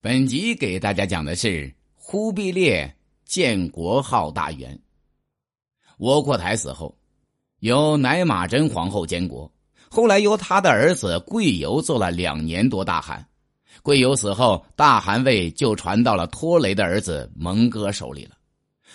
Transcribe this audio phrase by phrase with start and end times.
[0.00, 4.78] 本集给大家讲的是忽必烈建国号大元。
[5.98, 6.96] 窝阔台死后，
[7.58, 9.52] 由乃玛真皇后监国，
[9.90, 13.26] 后来由他的儿子贵由做了两年多大汗。
[13.82, 18.36] 贵由死后，大汗位就传到了托雷的儿子蒙哥手里了。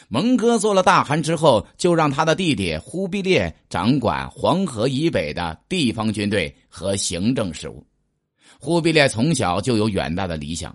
[0.08, 7.86] 蒙哥做了大汗之后，就让他的弟弟忽必烈掌管黄河以北的地方军队和行政事务。
[8.58, 10.74] 忽必烈从小就有远大的理想。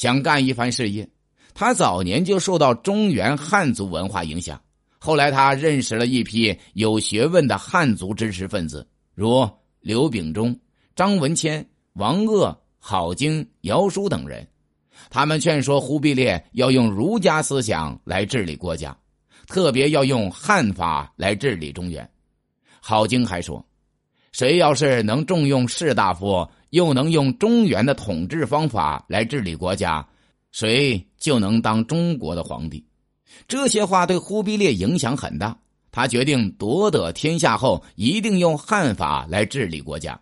[0.00, 1.06] 想干一番事业，
[1.52, 4.58] 他早年就受到中原汉族文化影响。
[4.98, 9.46] 后来他认识了一批有学问的汉族知识分子，如
[9.80, 10.58] 刘秉忠、
[10.96, 14.48] 张文谦、王鄂、郝经、姚书等人。
[15.10, 18.96] 他们劝说忽必烈要用儒家思想来治理国家，
[19.48, 22.10] 特别要用汉法来治理中原。
[22.80, 23.62] 郝经还说
[24.32, 30.06] ：“谁要是能重用士大夫。”又能用中原的统治方法来治理国家，
[30.50, 32.84] 谁就能当中国的皇帝。
[33.46, 35.56] 这些话对忽必烈影响很大。
[35.92, 40.20] 他决定夺得天下后，一定用汉法来治理国家。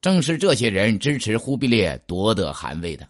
[0.00, 3.06] 正是这些人支持忽必烈夺得汗位的。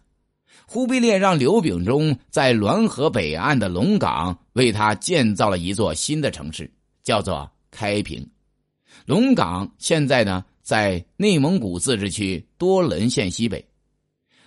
[0.65, 6.71] 忽必烈让刘秉忠在滦河北岸的龙岗为他建造了一座新的城市，
[7.03, 8.27] 叫做开平。
[9.05, 10.43] 龙岗现在呢？
[10.69, 13.65] 在内蒙古自治区多伦县西北，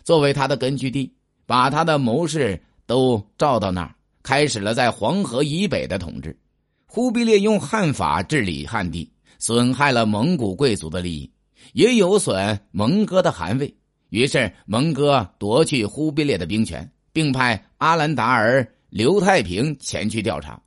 [0.05, 1.13] 作为他的根据地，
[1.47, 3.93] 把他的谋士都召到那儿，
[4.23, 6.39] 开始了在黄河以北的统治。
[6.87, 11.29] 忽必烈用汉法治理汉地，损害了蒙古贵族的利益，
[11.73, 13.75] 也有损蒙哥的汗位。
[14.11, 20.63] 于是蒙哥夺去忽必烈的兵权，并派阿兰达尔、刘太平前去调查。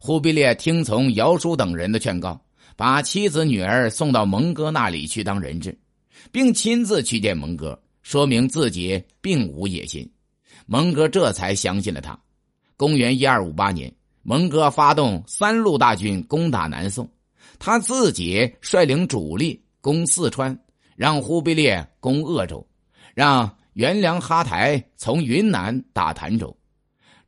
[0.00, 2.40] 忽必烈听从姚叔等人的劝告。
[2.76, 5.76] 把妻子女儿送到蒙哥那里去当人质，
[6.30, 10.08] 并亲自去见蒙哥，说明自己并无野心。
[10.66, 12.18] 蒙哥这才相信了他。
[12.76, 13.90] 公元一二五八年，
[14.22, 17.08] 蒙哥发动三路大军攻打南宋，
[17.58, 20.58] 他自己率领主力攻四川，
[20.96, 22.66] 让忽必烈攻鄂州，
[23.14, 26.54] 让元良哈台从云南打潭州。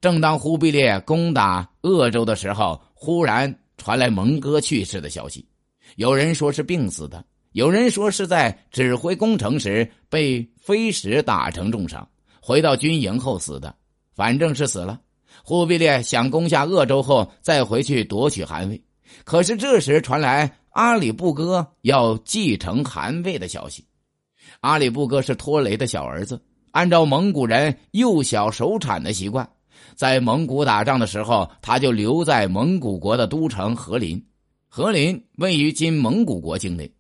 [0.00, 3.58] 正当忽必烈攻打鄂州的时候，忽然。
[3.78, 5.48] 传来蒙哥去世的消息，
[5.96, 12.06] 有人说是病死的，有人说是在指挥攻城时被飞石打成重伤，
[12.42, 13.74] 回到军营后死的。
[14.14, 15.00] 反正是死了。
[15.44, 18.82] 忽必烈想攻下鄂州后再回去夺取汗位，
[19.24, 23.84] 可是这时传来阿里不哥要继承汗位的消息。
[24.60, 29.48] 阿里不哥是拖雷的小儿子，按照蒙古人幼小守产的习惯。
[29.94, 34.22] 在蒙古打仗的时候，他就留在蒙古国的都城和林。
[34.68, 36.90] 和林位于今蒙古国境内，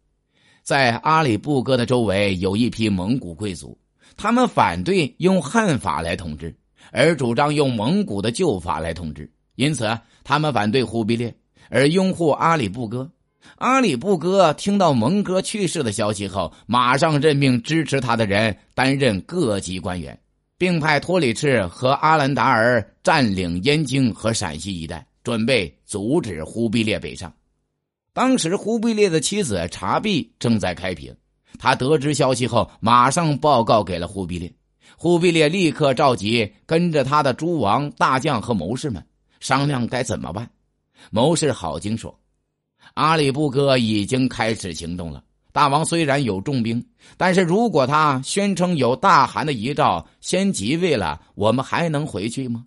[0.62, 3.78] 在阿里不哥的周围有一批蒙古贵族，
[4.16, 6.56] 他们反对用汉法来统治，
[6.90, 9.30] 而主张用蒙古的旧法来统治。
[9.56, 9.86] 因此，
[10.24, 11.34] 他们反对忽必烈，
[11.68, 13.10] 而拥护阿里不哥。
[13.56, 20.18] 阿里不哥听到蒙哥去世的消息后，马上任命支持他的人担任各级官员。
[20.58, 27.32] 并派托里赤和阿兰达尔占领燕京和陕西一带，准备阻止忽必烈北上。
[28.12, 31.16] 当时，忽必烈的妻子察必正在开平，
[31.60, 34.52] 他得知消息后，马上报告给了忽必烈。
[34.96, 39.06] 忽必烈立刻召集跟着他的诸王、大将和谋士们，
[39.38, 40.50] 商量该怎么办。
[41.12, 42.18] 谋士郝经说
[42.94, 45.22] ：“阿里不哥已经开始行动了。”
[45.52, 46.84] 大王虽然有重兵，
[47.16, 52.64] 但是如果他宣称有大汗的遗诏，先即位了，我们还能回去吗？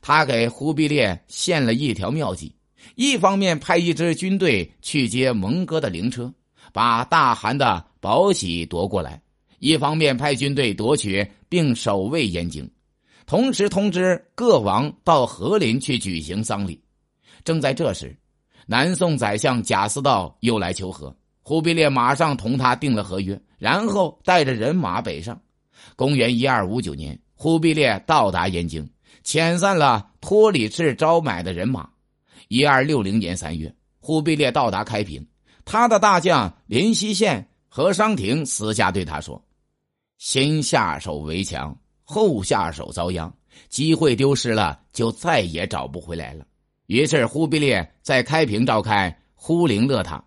[0.00, 2.54] 他给忽必烈献了一条妙计：
[2.96, 6.32] 一方面派一支军队去接蒙哥的灵车，
[6.72, 9.20] 把大汗的宝玺夺过来；
[9.58, 12.68] 一方面派军队夺取并守卫燕京，
[13.26, 16.80] 同时通知各王到和林去举行丧礼。
[17.44, 18.14] 正在这时，
[18.66, 21.14] 南宋宰相贾似道又来求和。
[21.48, 25.40] 忽必烈马上同他订了合约，然后带着人马北上。
[25.96, 28.86] 公元一二五九年，忽必烈到达燕京，
[29.24, 31.88] 遣散了托里赤招买的人马。
[32.48, 35.26] 一二六零年三月，忽必烈到达开平，
[35.64, 39.42] 他的大将林西县和商廷私下对他说
[40.20, 41.74] ：“先下手为强，
[42.04, 43.34] 后下手遭殃，
[43.70, 46.44] 机会丢失了，就再也找不回来了。”
[46.88, 50.22] 于是，忽必烈在开平召开忽灵乐塔。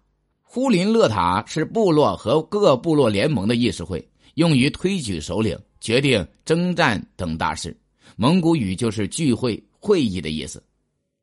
[0.54, 7.74] 呼林勒塔是部落和各部落联盟的议事会，用于推举首领、决定征战等大事。
[8.18, 10.62] 蒙古语就是聚会、会议的意思。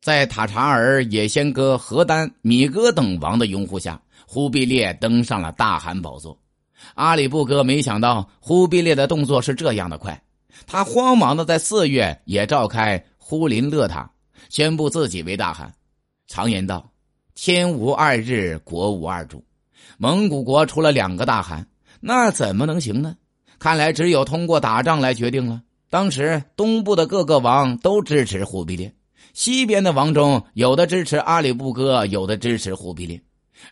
[0.00, 6.40] 在塔察尔、也先哥、何丹、米哥等王的拥护下，忽必烈登上了大汗宝座。
[6.94, 10.22] 阿里不哥没想到忽必烈的动作是这样的快，
[10.66, 14.10] 他慌忙的在四月也召开呼林勒塔，
[14.48, 15.70] 宣布自己为大汗。
[16.28, 16.90] 常言道
[17.40, 19.44] ：“天无二日，国无二主。”
[19.96, 21.68] 蒙古国出了两个大汗，
[22.00, 23.16] 那怎么能行呢？
[23.60, 25.62] 看来只有通过打仗来决定了。
[25.88, 28.92] 当时东部的各个王都支持忽必烈，
[29.34, 33.22] 西边的王中有的支持阿里不哥，有的支持忽必烈，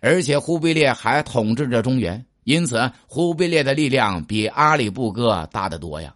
[0.01, 6.15] 而且忽必烈还统治着中原，因此忽必烈的力量比阿里不哥大得多呀。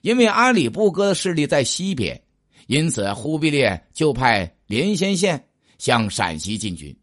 [0.00, 2.20] 因为阿里不哥的势力在西边，
[2.66, 5.44] 因此忽必烈就派连先县
[5.82, 6.96] 向陕西进军。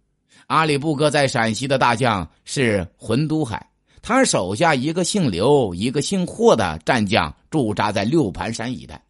[0.47, 3.69] 阿里不哥在陕西的大将是浑都海。
[4.01, 9.03] 他手下一个姓刘、一个姓霍的战将驻扎在六盘山一带。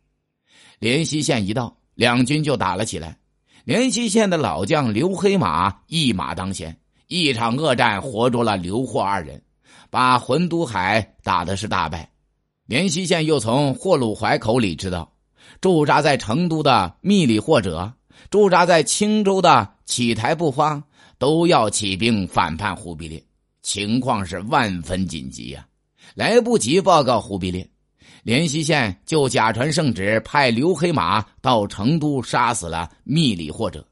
[0.79, 3.15] 连西县一到，两军就打了起来。
[3.63, 6.75] 连西县的老将刘黑马一马当先，
[7.05, 9.39] 一场恶战活捉了刘霍二人，
[9.91, 12.09] 把浑都海打的是大败。
[12.65, 15.13] 连西县又从霍鲁怀口里知道，
[15.61, 17.93] 驻扎在成都的密里或者
[18.29, 20.83] 驻扎在青州的启台不花
[21.17, 23.23] 都要起兵反叛忽必烈。
[23.61, 25.67] 情况是万分紧急呀，
[26.15, 27.69] 来不及报告忽必烈，
[28.23, 33.85] 连西县就假传圣旨，派刘黑马到成都杀死了密里或者，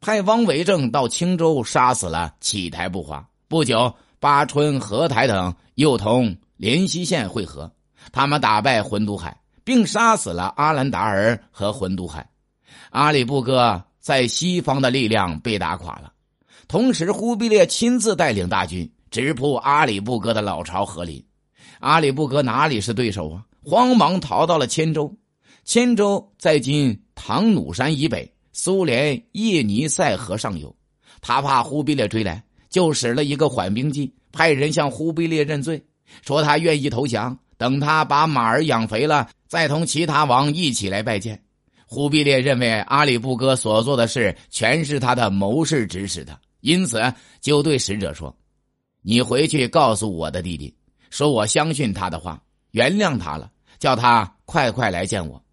[0.00, 3.28] 派汪维正到青州杀死了启台不花。
[3.48, 7.70] 不久，巴春、何台等又同连西县会合，
[8.12, 12.26] 他们打败浑都海，并杀死了阿兰达尔和浑都海。
[12.90, 16.12] 阿里不哥在西方的力量被打垮了，
[16.68, 18.90] 同时忽必烈亲自带领大军。
[19.10, 21.22] 直扑阿里不哥的老巢和林，
[21.80, 23.44] 阿里不哥哪里是对手啊？
[23.62, 25.14] 慌忙逃到了千州。
[25.66, 30.74] 千州在今唐努山以北，苏联叶尼塞河上游。
[31.20, 35.84] 他怕忽必烈追来，就使了一个缓兵计，派人向忽必烈认罪，
[36.22, 41.42] 说他愿意投降，等他把马儿养肥了，再同其他王一起来拜见。
[41.92, 46.98] 忽必烈认为阿里不哥所做的事全是他的谋士指使的，因此
[47.42, 48.34] 就对使者说。
[49.02, 50.74] 你回去告诉我的弟弟，
[51.10, 55.44] 说我相信他的话，原谅他了，叫他快快来见我。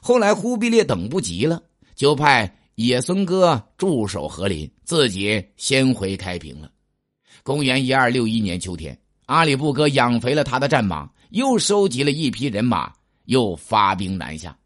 [0.00, 1.62] 后来忽必烈等不及了，
[1.94, 6.70] 就派野孙哥驻守和林，自己先回开平了。
[7.42, 12.90] 公元一二六一年秋天，阿里不哥养肥了他的战马，又收集了一批人马，
[13.26, 14.56] 又发兵南下。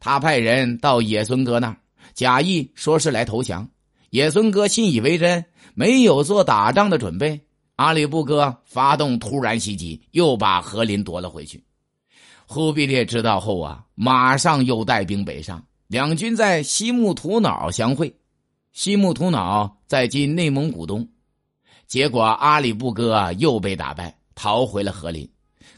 [0.00, 1.76] 他派人到野孙哥那儿，
[2.14, 3.68] 假意说是来投降。
[4.08, 5.44] 野孙哥信以为真，
[5.74, 7.38] 没有做打仗的准备。
[7.76, 11.62] 阿里不哥发动突然袭击，又把和林夺了回去。
[12.46, 18.12] 忽必烈知道后啊，马上又带兵北上，两军在西木图脑相会。
[18.72, 21.08] 西木图脑在今内蒙古东。
[21.86, 25.28] 结果阿里不哥又被打败，逃回了和林。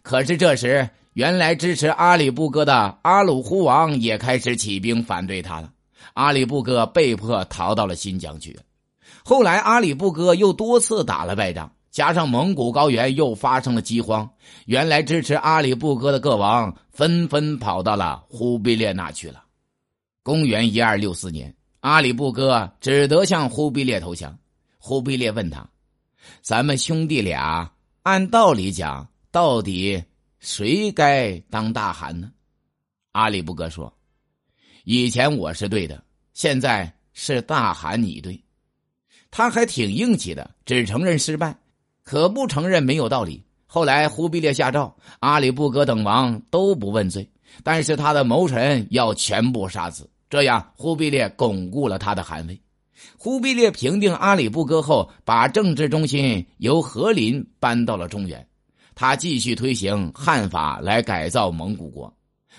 [0.03, 5.73] 可是这时，原来支持阿里不哥的阿鲁忽王也开始起兵反对他了。
[6.15, 8.59] 阿里不哥被迫逃到了新疆去。
[9.25, 11.73] 后来阿里不哥又多次打了败仗。
[11.91, 14.31] 加上蒙古高原又发生了饥荒，
[14.65, 19.43] 原来支持阿里不哥的各王纷纷跑到了忽必烈那去了。
[20.23, 24.39] 公元一二六四年，阿里不哥只得向忽必烈投降。
[24.79, 25.69] 忽必烈问他
[26.41, 27.71] ：“咱们兄弟俩
[28.05, 30.03] 按道理讲，到底
[30.43, 32.31] 谁该当大汗呢？”
[33.13, 33.91] 阿里不哥说
[34.85, 38.39] ：“以前我是对的，现在是大汗你对。”
[39.31, 41.57] 他还挺硬气的，只承认失败。
[42.03, 43.43] 可不承认没有道理。
[43.67, 47.31] 后来忽必烈下诏，阿里不哥等王都不问罪，
[47.63, 50.11] 但是他的谋臣要全部杀死。
[50.29, 52.61] 这样，忽必烈巩固了他的汗位。
[53.17, 58.47] 忽必烈平定阿里不哥后，把政治中心由和林搬到了中原。
[58.95, 62.15] 他继续推行汉法来改造蒙古国。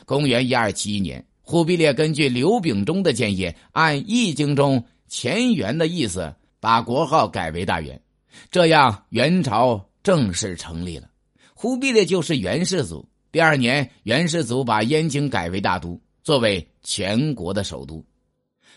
[0.05, 8.01] 公元一二七一年，忽必烈根据刘秉忠的建议，按《易经》中乾元的意思，把国号改为大元。
[8.49, 11.07] 这样，元朝正式成立了。
[11.53, 13.07] 忽必烈就是元世祖。
[13.31, 18.03] 第二年，元世祖把燕京改为大都，作为全国的首都。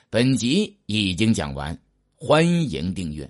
[0.08, 1.76] 本集已经讲完，
[2.14, 3.28] 欢迎订阅。